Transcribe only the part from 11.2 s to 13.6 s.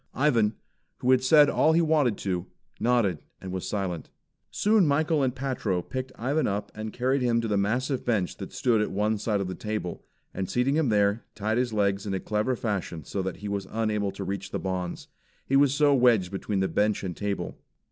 tied his legs in a clever fashion so that he